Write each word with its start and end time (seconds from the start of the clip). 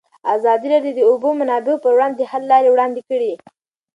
ازادي 0.35 0.67
راډیو 0.73 0.93
د 0.95 0.97
د 0.97 1.01
اوبو 1.09 1.29
منابع 1.39 1.75
پر 1.83 1.91
وړاندې 1.95 2.17
د 2.25 2.29
حل 2.31 2.43
لارې 2.51 2.69
وړاندې 2.71 3.01
کړي. 3.09 3.33